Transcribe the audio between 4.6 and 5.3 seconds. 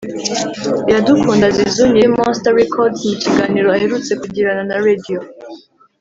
na radio